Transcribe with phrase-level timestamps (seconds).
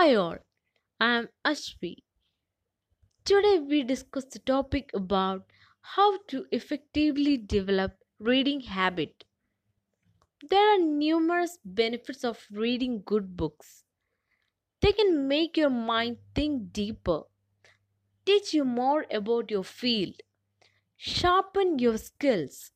[0.00, 0.38] Hi all,
[0.98, 1.96] I am Ashvi.
[3.26, 5.44] Today we discuss the topic about
[5.82, 9.24] how to effectively develop reading habit.
[10.48, 13.84] There are numerous benefits of reading good books.
[14.80, 17.24] They can make your mind think deeper,
[18.24, 20.14] teach you more about your field,
[20.96, 22.72] sharpen your skills,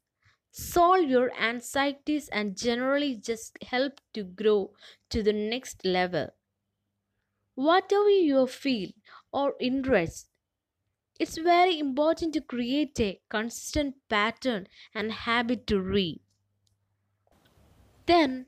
[0.50, 4.75] solve your anxieties and generally just help to grow
[5.09, 6.29] to the next level.
[7.57, 8.93] Whatever your field
[9.33, 10.31] or interest,
[11.21, 16.23] it's very important to create a consistent pattern and habit to read.
[18.07, 18.47] Then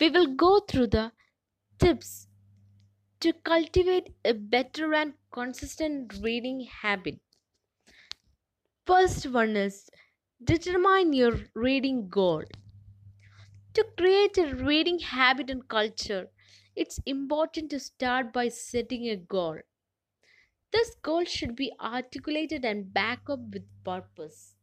[0.00, 1.12] we will go through the
[1.78, 2.28] tips
[3.20, 7.20] to cultivate a better and consistent reading habit.
[8.86, 9.88] First one is
[10.42, 12.42] determine your reading goal.
[13.72, 16.28] To create a reading habit and culture,
[16.78, 19.60] it's important to start by setting a goal.
[20.72, 24.56] This goal should be articulated and backed up with purpose.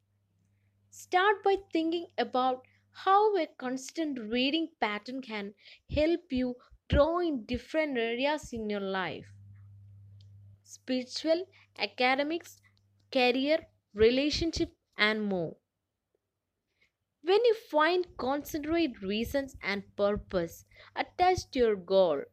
[0.90, 5.56] Start by thinking about how a constant reading pattern can
[5.92, 6.56] help you
[6.90, 9.28] grow in different areas in your life
[10.64, 11.46] spiritual,
[11.78, 12.60] academics,
[13.12, 15.56] career, relationship, and more.
[17.26, 22.24] When you find concentrate reasons and purpose attached to your goal,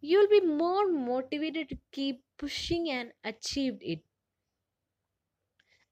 [0.00, 4.04] you'll be more motivated to keep pushing and achieve it.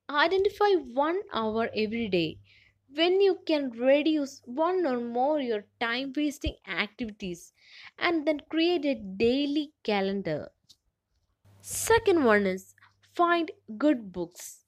[0.09, 2.39] Identify one hour every day
[2.95, 7.53] when you can reduce one or more your time wasting activities
[7.98, 10.53] and then create a daily calendar.
[11.63, 12.75] Second one is
[13.15, 14.62] find good books.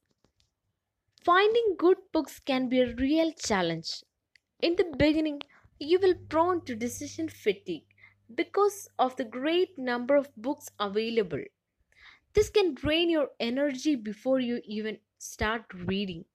[1.24, 4.04] Finding good books can be a real challenge.
[4.60, 5.42] In the beginning,
[5.80, 7.86] you will prone to decision fatigue
[8.34, 11.42] because of the great number of books available.
[12.34, 16.26] This can drain your energy before you even start reading.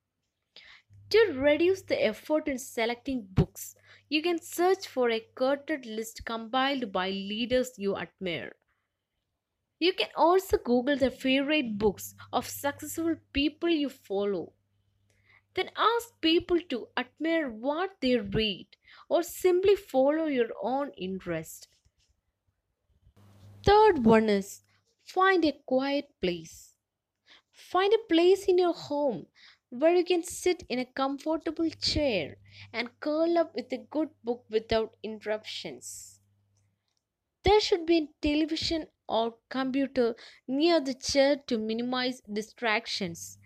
[1.10, 3.76] To reduce the effort in selecting books,
[4.08, 8.56] you can search for a curated list compiled by leaders you admire.
[9.80, 14.54] You can also Google the favorite books of successful people you follow.
[15.54, 18.78] Then ask people to admire what they read
[19.10, 21.70] or simply follow your own interest.
[23.66, 24.64] Third one is
[25.02, 26.76] find a quiet place.
[27.52, 29.28] Find a place in your home
[29.70, 32.38] where you can sit in a comfortable chair
[32.74, 36.22] and curl up with a good book without interruptions.
[37.44, 40.16] There should be a television or computer
[40.48, 43.39] near the chair to minimize distractions,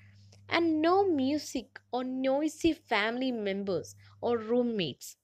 [0.53, 5.18] and no music or noisy family members or roommates.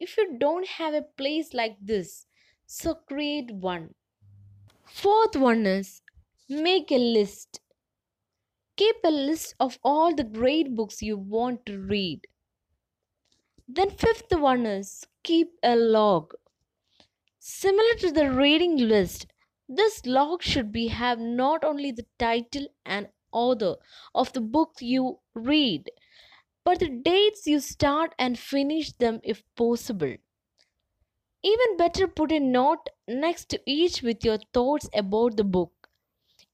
[0.00, 2.26] If you don't have a place like this,
[2.66, 3.94] so create one.
[4.84, 6.02] Fourth one is
[6.48, 7.60] make a list.
[8.74, 12.26] Keep a list of all the great books you want to read.
[13.66, 16.34] Then, fifth one is keep a log.
[17.40, 19.26] Similar to the reading list,
[19.68, 23.76] this log should be have not only the title and author
[24.14, 25.90] of the book you read,
[26.64, 30.16] but the dates you start and finish them if possible.
[31.42, 35.90] Even better, put a note next to each with your thoughts about the book.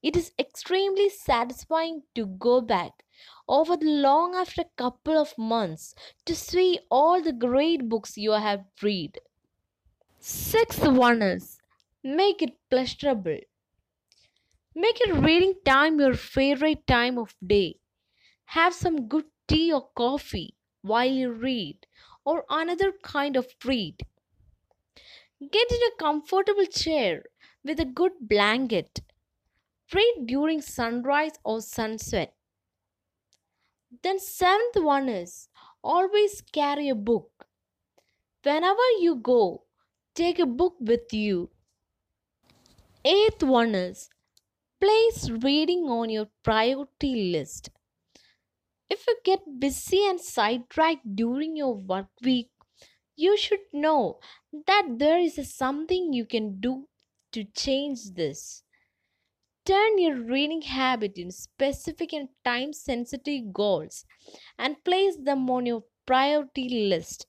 [0.03, 3.05] It is extremely satisfying to go back
[3.47, 5.95] over the long after a couple of months
[6.25, 9.19] to see all the great books you have read.
[10.19, 11.59] Sixth one is
[12.03, 13.39] make it pleasurable.
[14.77, 17.81] Make your reading time your favorite time of day.
[18.47, 21.87] Have some good tea or coffee while you read,
[22.25, 24.01] or another kind of treat.
[25.41, 27.23] Get in a comfortable chair
[27.63, 28.99] with a good blanket.
[29.93, 32.35] Read during sunrise or sunset.
[34.01, 35.49] Then, seventh one is
[35.83, 37.47] always carry a book.
[38.43, 39.65] Whenever you go,
[40.15, 41.51] take a book with you.
[43.03, 44.07] Eighth one is
[44.79, 47.69] place reading on your priority list.
[48.89, 52.51] If you get busy and sidetracked during your work week,
[53.15, 54.19] you should know
[54.51, 56.89] that there is something you can do
[57.33, 58.63] to change this.
[59.65, 64.03] Turn your reading habit in specific and time sensitive goals
[64.57, 67.27] and place them on your priority list.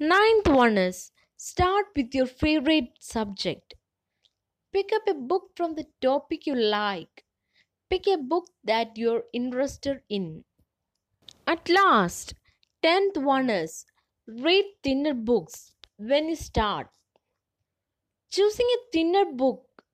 [0.00, 3.74] Ninth one is start with your favorite subject.
[4.72, 7.24] Pick up a book from the topic you like.
[7.90, 10.44] Pick a book that you're interested in.
[11.46, 12.32] At last,
[12.82, 13.84] tenth one is
[14.26, 16.88] read thinner books when you start.
[18.30, 19.84] Choosing a thinner book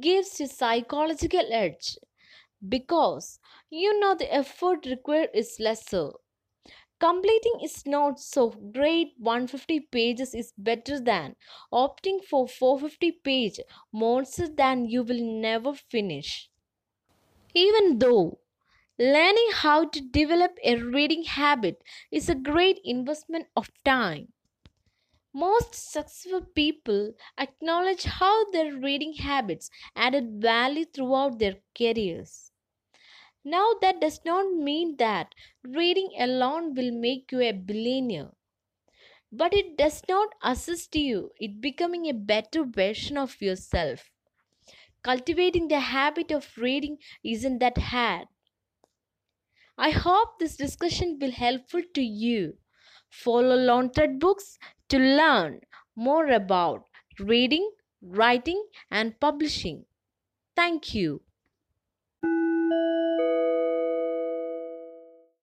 [0.00, 1.98] gives you psychological edge
[2.68, 3.40] because
[3.70, 6.12] you know the effort required is lesser.
[7.00, 11.34] Completing is not so great 150 pages is better than
[11.72, 13.60] opting for 450 page
[13.90, 16.50] monster than you will never finish.
[17.54, 18.38] Even though
[18.98, 24.32] learning how to develop a reading habit is a great investment of time.
[25.32, 32.50] Most successful people acknowledge how their reading habits added value throughout their careers.
[33.46, 35.34] Now, that does not mean that
[35.64, 38.32] reading alone will make you a billionaire,
[39.30, 44.10] but it does not assist you in becoming a better version of yourself.
[45.02, 48.28] Cultivating the habit of reading isn't that hard.
[49.78, 52.58] I hope this discussion will helpful to you.
[53.08, 54.58] Follow Launted Books
[54.88, 55.60] to learn
[55.94, 56.88] more about
[57.18, 57.70] reading,
[58.02, 59.86] writing, and publishing.
[60.56, 61.22] Thank you.